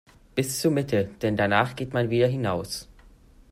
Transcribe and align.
Bis 0.33 0.59
zur 0.59 0.71
Mitte, 0.71 1.11
denn 1.21 1.37
danach 1.37 1.75
geht 1.75 1.93
man 1.93 2.09
wieder 2.09 2.25
hinaus. 2.25 2.89